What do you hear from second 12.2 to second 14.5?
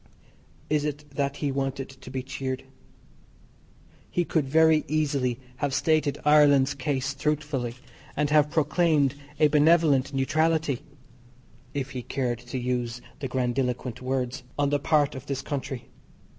to use the grandiloquent words)